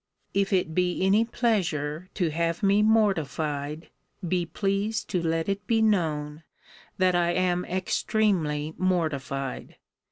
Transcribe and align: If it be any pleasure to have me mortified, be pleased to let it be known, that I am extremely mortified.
If 0.33 0.51
it 0.51 0.73
be 0.73 1.05
any 1.05 1.23
pleasure 1.25 2.09
to 2.15 2.31
have 2.31 2.63
me 2.63 2.81
mortified, 2.81 3.89
be 4.27 4.47
pleased 4.47 5.09
to 5.11 5.21
let 5.21 5.47
it 5.47 5.67
be 5.67 5.79
known, 5.79 6.41
that 6.97 7.13
I 7.13 7.33
am 7.33 7.63
extremely 7.65 8.73
mortified. 8.79 9.75